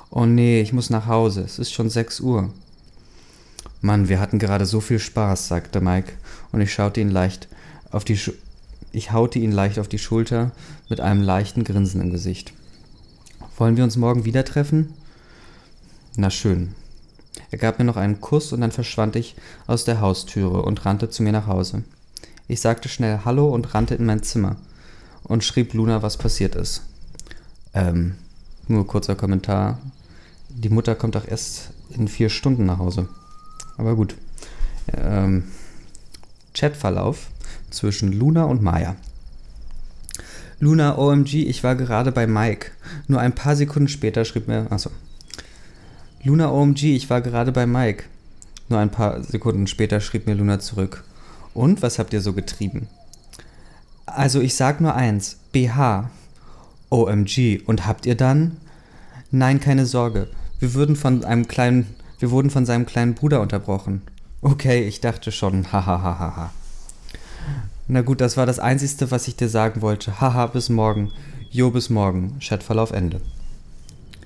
[0.09, 2.51] Oh nee, ich muss nach Hause, es ist schon 6 Uhr.
[3.79, 6.11] Mann, wir hatten gerade so viel Spaß, sagte Mike,
[6.51, 7.47] und ich schaute ihn leicht
[7.89, 8.33] auf die Sch
[8.91, 10.51] ich haute ihn leicht auf die Schulter
[10.89, 12.51] mit einem leichten Grinsen im Gesicht.
[13.57, 14.93] Wollen wir uns morgen wieder treffen?
[16.17, 16.75] Na schön,
[17.51, 21.09] er gab mir noch einen Kuss und dann verschwand ich aus der Haustüre und rannte
[21.09, 21.83] zu mir nach Hause.
[22.49, 24.57] Ich sagte schnell Hallo und rannte in mein Zimmer
[25.23, 26.83] und schrieb Luna, was passiert ist.
[27.73, 28.15] Ähm,
[28.67, 29.79] nur kurzer Kommentar.
[30.49, 33.07] Die Mutter kommt auch erst in vier Stunden nach Hause.
[33.77, 34.15] Aber gut.
[34.93, 35.45] Ähm,
[36.53, 37.27] Chatverlauf
[37.69, 38.95] zwischen Luna und Maya.
[40.59, 42.71] Luna, OMG, ich war gerade bei Mike.
[43.07, 44.89] Nur ein paar Sekunden später schrieb mir, achso,
[46.23, 48.05] Luna OMG, ich war gerade bei Mike.
[48.67, 51.03] Nur ein paar Sekunden später schrieb mir Luna zurück.
[51.53, 52.87] Und was habt ihr so getrieben?
[54.07, 56.09] Also ich sag nur eins, BH.
[56.89, 57.61] OMG.
[57.65, 58.57] Und habt ihr dann?
[59.29, 60.27] Nein, keine Sorge.
[60.59, 64.01] Wir würden von einem kleinen, wir wurden von seinem kleinen Bruder unterbrochen.
[64.41, 65.71] Okay, ich dachte schon.
[65.71, 66.51] Hahaha.
[67.87, 70.19] Na gut, das war das Einzige, was ich dir sagen wollte.
[70.19, 71.11] Haha, bis morgen.
[71.51, 72.39] Jo, bis morgen.
[72.39, 73.21] Chatverlauf Ende.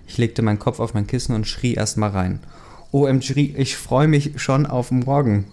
[0.07, 2.39] Ich legte meinen Kopf auf mein Kissen und schrie erstmal rein.
[2.91, 5.45] OMG, ich freue mich schon auf morgen.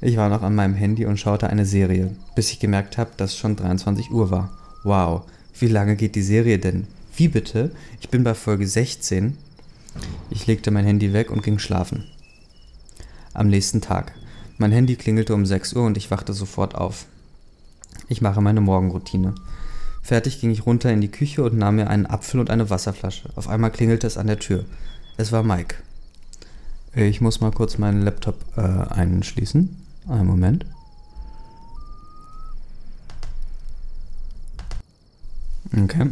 [0.00, 3.36] Ich war noch an meinem Handy und schaute eine Serie, bis ich gemerkt habe, dass
[3.36, 4.50] schon 23 Uhr war.
[4.84, 5.22] Wow,
[5.58, 6.86] wie lange geht die Serie denn?
[7.16, 7.72] Wie bitte?
[8.00, 9.36] Ich bin bei Folge 16.
[10.30, 12.04] Ich legte mein Handy weg und ging schlafen.
[13.34, 14.14] Am nächsten Tag.
[14.56, 17.06] Mein Handy klingelte um 6 Uhr und ich wachte sofort auf.
[18.08, 19.34] Ich mache meine Morgenroutine.
[20.02, 23.30] Fertig ging ich runter in die Küche und nahm mir einen Apfel und eine Wasserflasche.
[23.36, 24.64] Auf einmal klingelte es an der Tür.
[25.16, 25.76] Es war Mike.
[26.94, 29.76] Ich muss mal kurz meinen Laptop äh, einschließen.
[30.08, 30.66] Einen Moment.
[35.76, 36.10] Okay.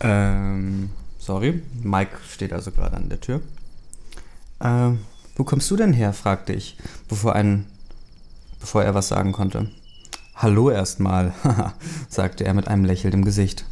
[0.00, 1.62] Ähm, sorry.
[1.82, 3.40] Mike steht also gerade an der Tür.
[4.60, 5.00] Ähm,
[5.36, 6.12] wo kommst du denn her?
[6.12, 6.76] fragte ich,
[7.08, 7.66] bevor, ein,
[8.60, 9.70] bevor er was sagen konnte.
[10.34, 11.34] Hallo erstmal,
[12.08, 13.64] sagte er mit einem Lächeln im Gesicht.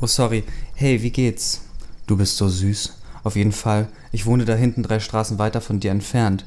[0.00, 0.44] Oh, sorry.
[0.74, 1.62] Hey, wie geht's?
[2.06, 2.94] Du bist so süß.
[3.22, 3.88] Auf jeden Fall.
[4.12, 6.44] Ich wohne da hinten drei Straßen weiter von dir entfernt.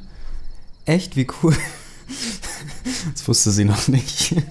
[0.85, 1.15] Echt?
[1.15, 1.55] Wie cool.
[3.13, 4.35] das wusste sie noch nicht.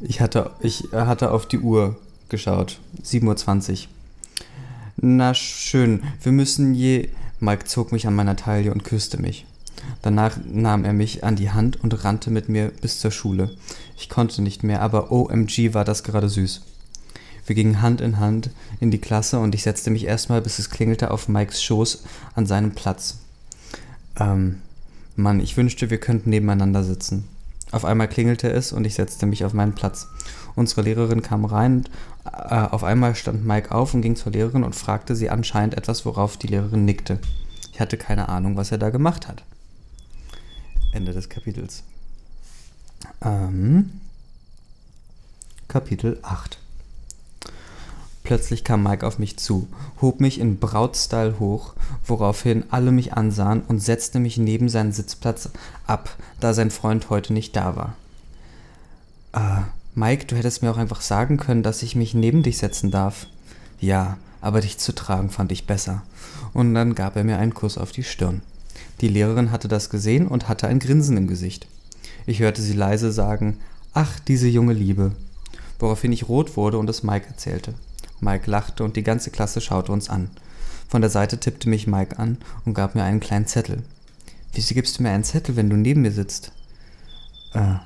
[0.00, 1.96] Ich hatte, ich hatte auf die Uhr
[2.28, 2.78] geschaut.
[3.02, 3.78] 7.20 Uhr.
[4.98, 6.04] Na schön.
[6.22, 7.08] Wir müssen je.
[7.40, 9.46] Mike zog mich an meiner Taille und küsste mich.
[10.02, 13.50] Danach nahm er mich an die Hand und rannte mit mir bis zur Schule.
[13.96, 16.62] Ich konnte nicht mehr, aber OMG war das gerade süß.
[17.46, 20.70] Wir gingen Hand in Hand in die Klasse und ich setzte mich erstmal, bis es
[20.70, 22.02] klingelte, auf Mikes Schoß
[22.34, 23.18] an seinem Platz.
[24.18, 24.62] Ähm,
[25.14, 27.28] Mann, ich wünschte, wir könnten nebeneinander sitzen.
[27.70, 30.08] Auf einmal klingelte es und ich setzte mich auf meinen Platz.
[30.56, 31.84] Unsere Lehrerin kam rein.
[32.24, 36.04] Äh, auf einmal stand Mike auf und ging zur Lehrerin und fragte sie anscheinend etwas,
[36.04, 37.20] worauf die Lehrerin nickte.
[37.72, 39.44] Ich hatte keine Ahnung, was er da gemacht hat.
[40.92, 41.84] Ende des Kapitels.
[43.22, 44.00] Ähm,
[45.68, 46.58] Kapitel 8
[48.24, 49.68] Plötzlich kam Mike auf mich zu,
[50.00, 55.50] hob mich in Brautstyle hoch, woraufhin alle mich ansahen und setzte mich neben seinen Sitzplatz
[55.86, 57.94] ab, da sein Freund heute nicht da war.
[59.98, 63.28] Mike, du hättest mir auch einfach sagen können, dass ich mich neben dich setzen darf.
[63.80, 66.02] Ja, aber dich zu tragen fand ich besser.
[66.52, 68.42] Und dann gab er mir einen Kuss auf die Stirn.
[69.00, 71.66] Die Lehrerin hatte das gesehen und hatte ein Grinsen im Gesicht.
[72.26, 73.56] Ich hörte sie leise sagen,
[73.94, 75.12] ach, diese junge Liebe.
[75.78, 77.72] Woraufhin ich rot wurde und es Mike erzählte.
[78.20, 80.28] Mike lachte und die ganze Klasse schaute uns an.
[80.88, 83.82] Von der Seite tippte mich Mike an und gab mir einen kleinen Zettel.
[84.52, 86.52] Wieso gibst du mir einen Zettel, wenn du neben mir sitzt?
[87.54, 87.76] Äh,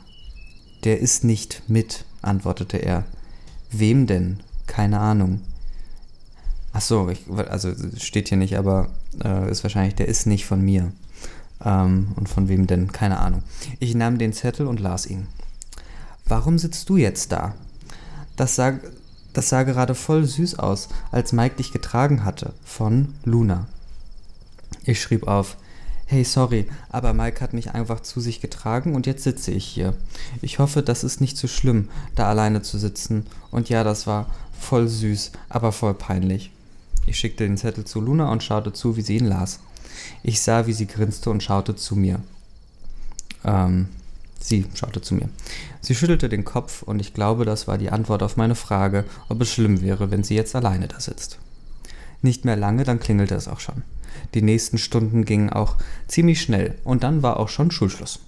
[0.84, 3.04] der ist nicht mit, antwortete er.
[3.70, 4.40] Wem denn?
[4.66, 5.40] Keine Ahnung.
[6.72, 8.88] Ach so, ich, also steht hier nicht, aber
[9.24, 10.92] äh, ist wahrscheinlich, der ist nicht von mir.
[11.64, 12.92] Ähm, und von wem denn?
[12.92, 13.42] Keine Ahnung.
[13.80, 15.26] Ich nahm den Zettel und las ihn.
[16.26, 17.54] Warum sitzt du jetzt da?
[18.36, 18.80] Das, sag,
[19.32, 22.54] das sah gerade voll süß aus, als Mike dich getragen hatte.
[22.64, 23.66] Von Luna.
[24.84, 25.56] Ich schrieb auf,
[26.10, 29.94] Hey, sorry, aber Mike hat mich einfach zu sich getragen und jetzt sitze ich hier.
[30.42, 33.26] Ich hoffe, das ist nicht zu so schlimm, da alleine zu sitzen.
[33.52, 34.26] Und ja, das war
[34.58, 36.50] voll süß, aber voll peinlich.
[37.06, 39.60] Ich schickte den Zettel zu Luna und schaute zu, wie sie ihn las.
[40.24, 42.18] Ich sah, wie sie grinste und schaute zu mir.
[43.44, 43.86] Ähm,
[44.40, 45.28] sie schaute zu mir.
[45.80, 49.40] Sie schüttelte den Kopf und ich glaube, das war die Antwort auf meine Frage, ob
[49.42, 51.38] es schlimm wäre, wenn sie jetzt alleine da sitzt.
[52.20, 53.84] Nicht mehr lange, dann klingelte es auch schon.
[54.34, 58.20] Die nächsten Stunden gingen auch ziemlich schnell und dann war auch schon Schulschluss.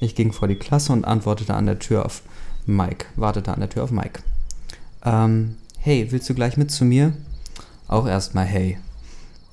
[0.00, 2.22] Ich ging vor die Klasse und antwortete an der Tür auf
[2.66, 4.22] Mike, wartete an der Tür auf Mike.
[5.04, 7.12] Ähm, hey, willst du gleich mit zu mir?
[7.88, 8.78] Auch erstmal hey.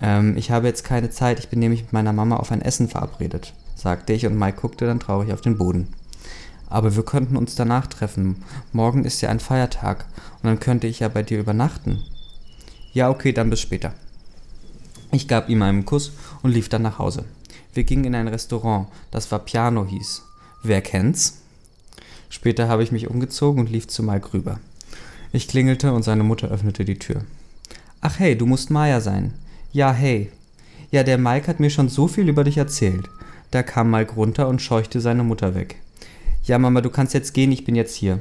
[0.02, 2.90] Ähm, ich habe jetzt keine Zeit, ich bin nämlich mit meiner Mama auf ein Essen
[2.90, 5.88] verabredet, sagte ich und Mike guckte dann traurig auf den Boden.
[6.68, 8.44] Aber wir könnten uns danach treffen.
[8.74, 10.06] Morgen ist ja ein Feiertag
[10.42, 12.04] und dann könnte ich ja bei dir übernachten.
[12.92, 13.94] Ja, okay, dann bis später.
[15.16, 16.12] Ich gab ihm einen Kuss
[16.44, 17.24] und lief dann nach Hause.
[17.74, 20.24] Wir gingen in ein Restaurant, das war Piano hieß.
[20.62, 21.38] Wer kennt's?
[22.28, 24.60] Später habe ich mich umgezogen und lief zu Mike rüber.
[25.32, 27.24] Ich klingelte und seine Mutter öffnete die Tür.
[28.02, 29.34] Ach hey, du musst Maya sein.
[29.72, 30.32] Ja, hey.
[30.92, 33.10] Ja, der Mike hat mir schon so viel über dich erzählt.
[33.52, 35.78] Da kam Mike runter und scheuchte seine Mutter weg.
[36.44, 38.20] Ja, Mama, du kannst jetzt gehen, ich bin jetzt hier.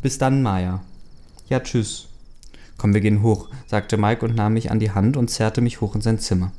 [0.00, 0.80] Bis dann, Maya.
[1.50, 2.08] Ja, tschüss.
[2.82, 5.80] Komm, wir gehen hoch, sagte Mike und nahm mich an die Hand und zerrte mich
[5.80, 6.50] hoch in sein Zimmer.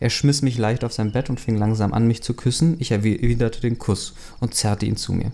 [0.00, 2.76] Er schmiss mich leicht auf sein Bett und fing langsam an, mich zu küssen.
[2.78, 5.32] Ich erwiderte den Kuss und zerrte ihn zu mir.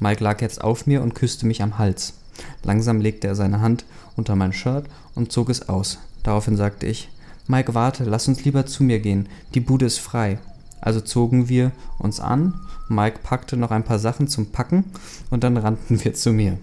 [0.00, 2.14] Mike lag jetzt auf mir und küsste mich am Hals.
[2.62, 3.84] Langsam legte er seine Hand
[4.16, 5.98] unter mein Shirt und zog es aus.
[6.22, 7.10] Daraufhin sagte ich,
[7.46, 9.28] Mike, warte, lass uns lieber zu mir gehen.
[9.52, 10.38] Die Bude ist frei.
[10.80, 12.54] Also zogen wir uns an.
[12.88, 14.84] Mike packte noch ein paar Sachen zum Packen
[15.28, 16.56] und dann rannten wir zu mir.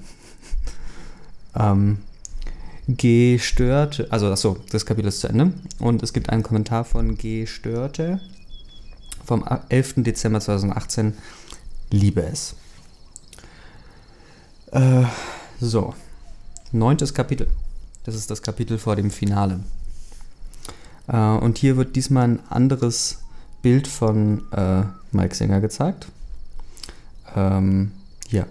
[1.55, 1.99] ähm,
[2.97, 5.53] Gestörte, also achso, das Kapitel ist zu Ende.
[5.77, 8.19] Und es gibt einen Kommentar von Gestörte
[9.23, 9.95] vom 11.
[9.97, 11.13] Dezember 2018.
[11.91, 12.55] Liebe es.
[14.71, 15.03] Äh,
[15.61, 15.93] so,
[16.71, 17.47] neuntes Kapitel.
[18.05, 19.59] Das ist das Kapitel vor dem Finale.
[21.07, 23.19] Äh, und hier wird diesmal ein anderes
[23.61, 26.07] Bild von äh, Mike Singer gezeigt.
[27.35, 27.91] Ähm,
[28.29, 28.45] ja,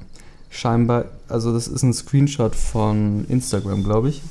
[0.48, 4.22] scheinbar, also das ist ein Screenshot von Instagram, glaube ich.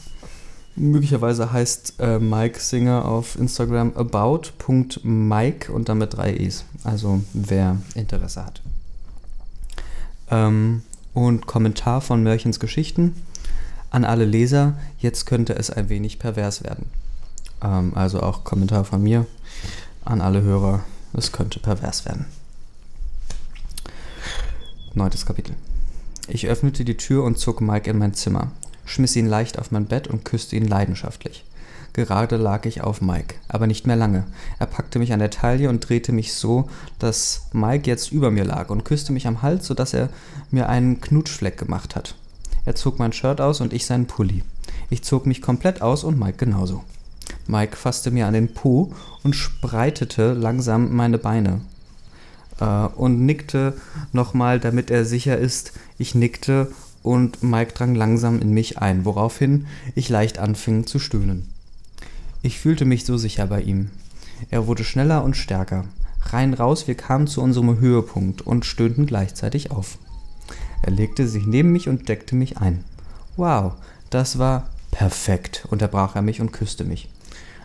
[0.75, 6.65] Möglicherweise heißt äh, Mike Singer auf Instagram about.mike und damit drei E's.
[6.83, 8.61] Also wer Interesse hat.
[10.29, 10.83] Ähm,
[11.13, 13.15] und Kommentar von Märchens Geschichten
[13.89, 16.85] an alle Leser, jetzt könnte es ein wenig pervers werden.
[17.63, 19.25] Ähm, also auch Kommentar von mir
[20.05, 20.83] an alle Hörer,
[21.13, 22.25] es könnte pervers werden.
[24.93, 25.55] Neuntes Kapitel.
[26.29, 28.51] Ich öffnete die Tür und zog Mike in mein Zimmer,
[28.85, 31.45] schmiss ihn leicht auf mein Bett und küsste ihn leidenschaftlich.
[31.93, 34.25] Gerade lag ich auf Mike, aber nicht mehr lange.
[34.59, 38.43] Er packte mich an der Taille und drehte mich so, dass Mike jetzt über mir
[38.43, 40.09] lag und küsste mich am Hals, sodass er
[40.51, 42.13] mir einen Knutschfleck gemacht hat.
[42.65, 44.43] Er zog mein Shirt aus und ich seinen Pulli.
[44.89, 46.83] Ich zog mich komplett aus und Mike genauso.
[47.47, 51.61] Mike fasste mir an den Po und spreitete langsam meine Beine
[52.59, 53.73] äh, und nickte
[54.13, 55.73] nochmal, damit er sicher ist.
[55.97, 56.71] Ich nickte
[57.03, 61.47] und Mike drang langsam in mich ein, woraufhin ich leicht anfing zu stöhnen.
[62.41, 63.89] Ich fühlte mich so sicher bei ihm.
[64.49, 65.85] Er wurde schneller und stärker.
[66.21, 69.97] Rein raus, wir kamen zu unserem Höhepunkt und stöhnten gleichzeitig auf.
[70.81, 72.83] Er legte sich neben mich und deckte mich ein.
[73.35, 73.73] Wow,
[74.09, 77.09] das war perfekt, unterbrach er mich und küsste mich.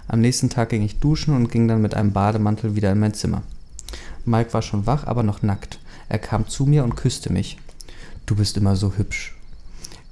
[0.08, 3.14] Am nächsten Tag ging ich duschen und ging dann mit einem Bademantel wieder in mein
[3.14, 3.42] Zimmer.
[4.24, 5.78] Mike war schon wach, aber noch nackt.
[6.08, 7.58] Er kam zu mir und küsste mich.
[8.26, 9.34] Du bist immer so hübsch.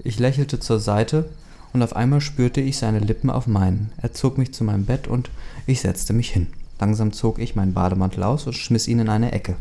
[0.03, 1.29] Ich lächelte zur Seite
[1.73, 3.93] und auf einmal spürte ich seine Lippen auf meinen.
[4.01, 5.31] Er zog mich zu meinem Bett und
[5.67, 6.49] ich setzte mich hin.
[6.81, 9.57] Langsam zog ich meinen Bademantel aus und schmiss ihn in eine Ecke.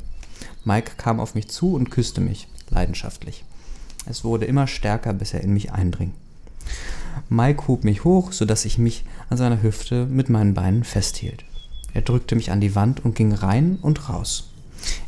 [0.64, 3.44] Mike kam auf mich zu und küsste mich, leidenschaftlich.
[4.06, 6.14] Es wurde immer stärker, bis er in mich eindring.
[7.28, 11.44] Mike hob mich hoch, sodass ich mich an seiner Hüfte mit meinen Beinen festhielt.
[11.94, 14.50] Er drückte mich an die Wand und ging rein und raus.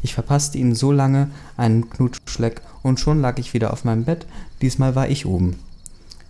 [0.01, 4.25] Ich verpasste ihm so lange einen Knutschleck und schon lag ich wieder auf meinem Bett,
[4.61, 5.57] diesmal war ich oben.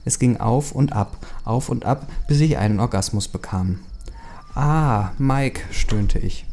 [0.04, 3.80] Es ging auf und ab, auf und ab, bis ich einen Orgasmus bekam.
[4.56, 6.46] Ah, Mike, stöhnte ich.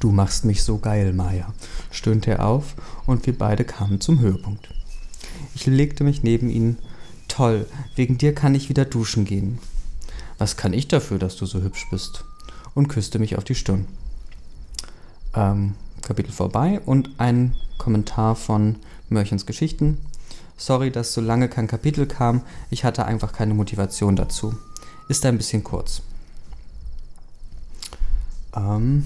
[0.00, 1.52] Du machst mich so geil, Maya,
[1.90, 2.74] stöhnte er auf,
[3.06, 4.68] und wir beide kamen zum Höhepunkt.
[5.54, 6.78] Ich legte mich neben ihn.
[7.28, 9.58] Toll, wegen dir kann ich wieder duschen gehen.
[10.38, 12.24] Was kann ich dafür, dass du so hübsch bist?
[12.74, 13.86] Und küsste mich auf die Stirn.
[15.34, 18.76] Ähm, Kapitel vorbei und ein Kommentar von
[19.08, 19.98] Mörchens Geschichten.
[20.56, 22.42] Sorry, dass so lange kein Kapitel kam.
[22.70, 24.54] Ich hatte einfach keine Motivation dazu.
[25.08, 26.02] Ist ein bisschen kurz.
[28.54, 29.04] Ähm,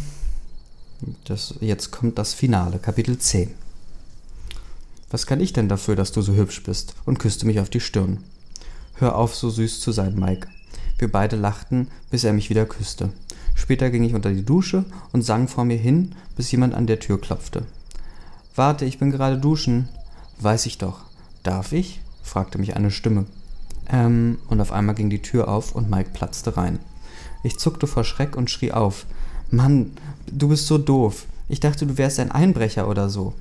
[1.25, 3.55] das, jetzt kommt das Finale, Kapitel 10.
[5.11, 6.95] Was kann ich denn dafür, dass du so hübsch bist?
[7.05, 8.25] und küsste mich auf die Stirn.
[8.95, 10.49] Hör auf, so süß zu sein, Mike.
[10.99, 13.13] Wir beide lachten, bis er mich wieder küsste.
[13.55, 17.01] Später ging ich unter die Dusche und sang vor mir hin, bis jemand an der
[17.01, 17.65] Tür klopfte.
[18.55, 19.89] Warte, ich bin gerade duschen.
[20.41, 21.03] Weiß ich doch.
[21.43, 22.01] Darf ich?
[22.23, 23.27] fragte mich eine Stimme.
[23.89, 26.79] Ähm, und auf einmal ging die Tür auf und Mike platzte rein.
[27.43, 29.07] Ich zuckte vor Schreck und schrie auf.
[29.51, 29.93] Mann,
[30.27, 31.27] du bist so doof.
[31.49, 33.35] Ich dachte, du wärst ein Einbrecher oder so.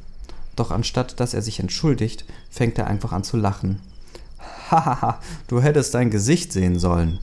[0.55, 3.79] Doch anstatt dass er sich entschuldigt, fängt er einfach an zu lachen.
[4.69, 7.19] Hahaha, du hättest dein Gesicht sehen sollen.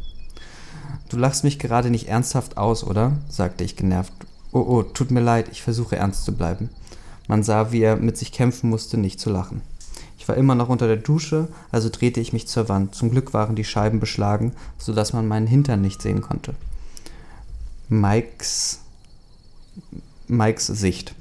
[1.10, 3.18] Du lachst mich gerade nicht ernsthaft aus, oder?
[3.28, 4.12] sagte ich genervt.
[4.52, 6.70] Oh, oh, tut mir leid, ich versuche ernst zu bleiben.
[7.26, 9.60] Man sah, wie er mit sich kämpfen musste, nicht zu lachen.
[10.18, 12.94] Ich war immer noch unter der Dusche, also drehte ich mich zur Wand.
[12.94, 16.54] Zum Glück waren die Scheiben beschlagen, so dass man meinen Hintern nicht sehen konnte.
[17.88, 18.78] Mikes
[20.28, 21.16] Mikes Sicht.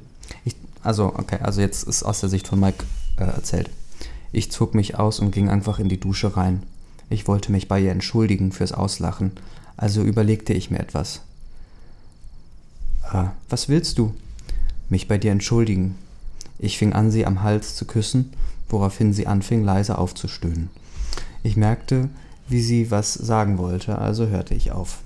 [0.46, 2.86] Ich, also, okay, also jetzt ist aus der Sicht von Mike
[3.18, 3.72] äh, erzählt.
[4.32, 6.62] Ich zog mich aus und ging einfach in die Dusche rein.
[7.10, 9.32] Ich wollte mich bei ihr entschuldigen fürs Auslachen,
[9.80, 11.22] also überlegte ich mir etwas.
[13.14, 14.14] Äh, was willst du?
[14.90, 15.96] Mich bei dir entschuldigen.
[16.58, 18.34] Ich fing an, sie am Hals zu küssen,
[18.68, 20.70] woraufhin sie anfing, leise aufzustöhnen.
[21.44, 22.10] Ich merkte,
[22.50, 25.00] wie sie was sagen wollte, also hörte ich auf.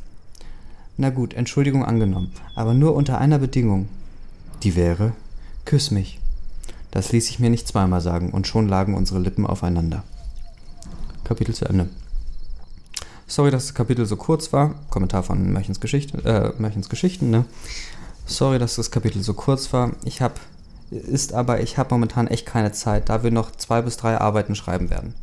[0.97, 3.87] Na gut, Entschuldigung angenommen, aber nur unter einer Bedingung.
[4.63, 5.13] Die wäre,
[5.65, 6.19] küss mich.
[6.89, 10.03] Das ließ ich mir nicht zweimal sagen, und schon lagen unsere Lippen aufeinander.
[11.23, 11.89] Kapitel zu Ende.
[13.27, 14.75] Sorry, dass das Kapitel so kurz war.
[14.89, 17.45] Kommentar von Märchens, Geschichte, äh, Märchens Geschichten, ne?
[18.25, 19.91] Sorry, dass das Kapitel so kurz war.
[20.05, 20.35] Ich habe,
[20.91, 24.55] ist aber, ich habe momentan echt keine Zeit, da wir noch zwei bis drei Arbeiten
[24.55, 25.13] schreiben werden.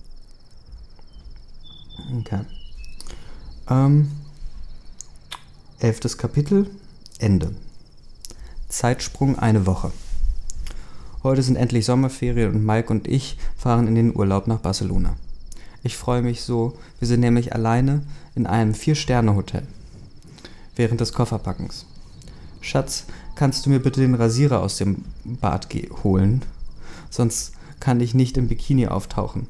[2.18, 2.40] Okay.
[3.68, 4.10] Ähm,
[5.78, 6.70] Elftes Kapitel
[7.18, 7.54] Ende.
[8.68, 9.92] Zeitsprung eine Woche.
[11.22, 15.16] Heute sind endlich Sommerferien und Mike und ich fahren in den Urlaub nach Barcelona.
[15.82, 18.02] Ich freue mich so, wir sind nämlich alleine
[18.34, 19.62] in einem Vier-Sterne-Hotel.
[20.76, 21.86] Während des Kofferpackens.
[22.60, 25.68] Schatz, kannst du mir bitte den Rasierer aus dem Bad
[26.04, 26.42] holen?
[27.08, 29.46] Sonst kann ich nicht im Bikini auftauchen.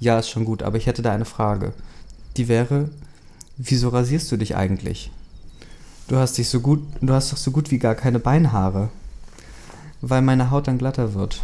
[0.00, 1.72] Ja, ist schon gut, aber ich hätte da eine Frage.
[2.36, 2.90] Die wäre,
[3.56, 5.12] wieso rasierst du dich eigentlich?
[6.08, 8.88] Du hast dich so gut, du hast doch so gut wie gar keine Beinhaare.
[10.00, 11.42] Weil meine Haut dann glatter wird.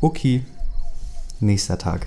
[0.00, 0.44] Okay.
[1.38, 2.06] Nächster Tag.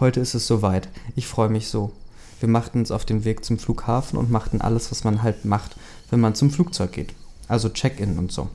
[0.00, 0.88] Heute ist es soweit.
[1.14, 1.92] Ich freue mich so.
[2.40, 5.76] Wir machten uns auf den Weg zum Flughafen und machten alles, was man halt macht,
[6.08, 7.12] wenn man zum Flugzeug geht.
[7.48, 8.48] Also Check-in und so.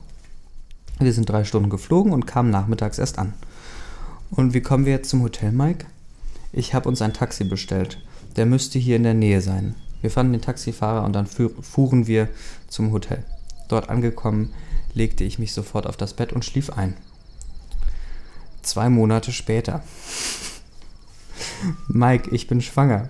[0.98, 3.32] Wir sind drei Stunden geflogen und kamen nachmittags erst an.
[4.32, 5.86] Und wie kommen wir jetzt zum Hotel, Mike?
[6.52, 8.02] Ich habe uns ein Taxi bestellt.
[8.34, 9.76] Der müsste hier in der Nähe sein.
[10.00, 12.28] Wir fanden den Taxifahrer und dann fuhren wir
[12.66, 13.22] zum Hotel.
[13.68, 14.52] Dort angekommen,
[14.94, 16.96] legte ich mich sofort auf das Bett und schlief ein.
[18.62, 19.84] Zwei Monate später.
[21.88, 23.08] Mike, ich bin schwanger.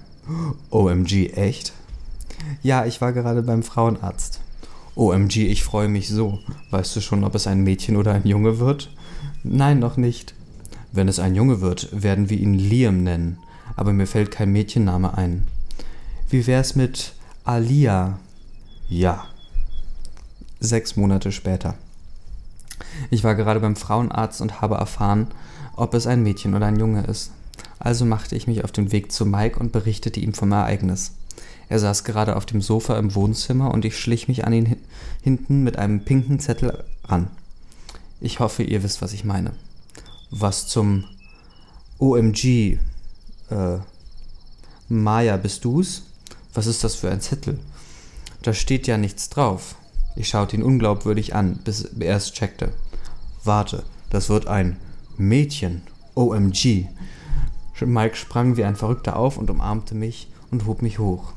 [0.70, 1.72] OMG, echt?
[2.62, 4.40] Ja, ich war gerade beim Frauenarzt.
[4.94, 6.38] OMG, ich freue mich so.
[6.70, 8.90] Weißt du schon, ob es ein Mädchen oder ein Junge wird?
[9.42, 10.34] Nein, noch nicht.
[10.92, 13.38] Wenn es ein Junge wird, werden wir ihn Liam nennen,
[13.76, 15.46] aber mir fällt kein Mädchenname ein.
[16.30, 17.12] Wie wär's mit
[17.44, 18.18] Alia?
[18.88, 19.26] Ja.
[20.58, 21.74] Sechs Monate später.
[23.10, 25.28] Ich war gerade beim Frauenarzt und habe erfahren,
[25.76, 27.32] ob es ein Mädchen oder ein Junge ist.
[27.78, 31.12] Also machte ich mich auf den Weg zu Mike und berichtete ihm vom Ereignis.
[31.68, 34.76] Er saß gerade auf dem Sofa im Wohnzimmer und ich schlich mich an ihn
[35.22, 37.28] hinten mit einem pinken Zettel ran.
[38.20, 39.52] Ich hoffe, ihr wisst, was ich meine.
[40.30, 41.04] Was zum
[41.98, 42.78] OMG,
[43.50, 43.78] äh,
[44.88, 46.04] Maya, bist du's?
[46.54, 47.58] Was ist das für ein Zettel?
[48.42, 49.74] Da steht ja nichts drauf.
[50.14, 52.72] Ich schaute ihn unglaubwürdig an, bis er es checkte.
[53.44, 54.76] Warte, das wird ein
[55.16, 55.82] Mädchen.
[56.14, 56.86] OMG.
[57.84, 61.32] Mike sprang wie ein Verrückter auf und umarmte mich und hob mich hoch.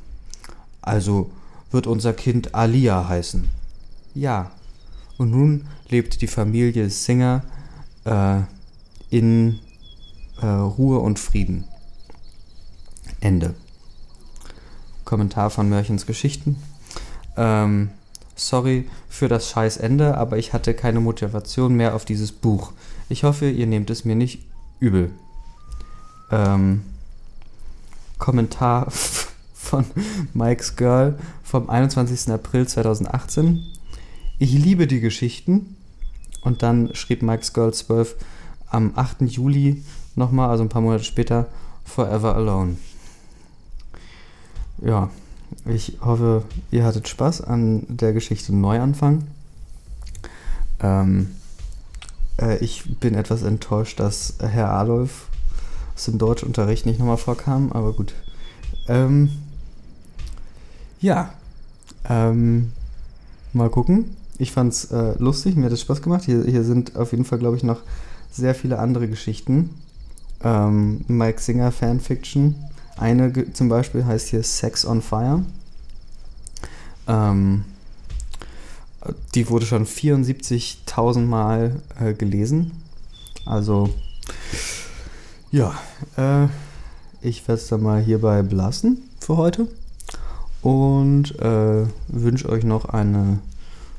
[0.82, 1.30] Also
[1.72, 3.50] wird unser Kind Alia heißen.
[4.16, 4.52] Ja.
[5.18, 7.44] Und nun lebt die Familie Singer
[8.06, 8.40] äh,
[9.10, 9.60] in
[10.42, 11.66] äh, Ruhe und Frieden.
[13.20, 13.54] Ende.
[15.04, 16.56] Kommentar von Mörchens Geschichten.
[17.36, 17.90] Ähm,
[18.36, 22.72] sorry für das scheiß Ende, aber ich hatte keine Motivation mehr auf dieses Buch.
[23.10, 24.46] Ich hoffe, ihr nehmt es mir nicht
[24.80, 25.12] übel.
[26.32, 26.84] Ähm,
[28.18, 28.88] Kommentar
[29.54, 29.86] von
[30.34, 32.32] Mike's Girl vom 21.
[32.32, 33.64] April 2018.
[34.38, 35.76] Ich liebe die Geschichten.
[36.42, 38.16] Und dann schrieb Mike's Girl 12
[38.70, 39.22] am 8.
[39.24, 39.84] Juli
[40.16, 41.48] nochmal, also ein paar Monate später,
[41.84, 42.78] Forever Alone.
[44.82, 45.10] Ja,
[45.66, 49.28] ich hoffe, ihr hattet Spaß an der Geschichte Neuanfang.
[50.80, 51.32] Ähm,
[52.40, 55.29] äh, ich bin etwas enttäuscht, dass Herr Adolf
[56.00, 58.14] aus dem Deutschunterricht nicht nochmal vorkam, aber gut.
[58.88, 59.30] Ähm,
[61.02, 61.34] ja,
[62.08, 62.72] ähm,
[63.52, 64.16] mal gucken.
[64.38, 66.24] Ich fand's äh, lustig, mir hat es Spaß gemacht.
[66.24, 67.82] Hier, hier sind auf jeden Fall, glaube ich, noch
[68.32, 69.72] sehr viele andere Geschichten.
[70.42, 72.56] Ähm, Mike Singer Fanfiction.
[72.96, 75.44] Eine zum Beispiel heißt hier Sex on Fire.
[77.10, 77.66] Ähm,
[79.36, 82.72] die wurde schon 74.000 Mal äh, gelesen.
[83.46, 83.90] Also,
[85.52, 85.74] ja,
[86.18, 86.48] äh,
[87.22, 89.68] ich werde es dann mal hierbei belassen für heute
[90.62, 93.40] und äh, wünsche euch noch eine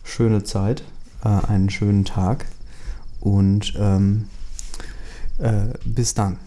[0.05, 0.83] schöne Zeit,
[1.25, 2.47] äh, einen schönen Tag
[3.21, 4.29] und ähm,
[5.39, 6.39] äh, bis dann.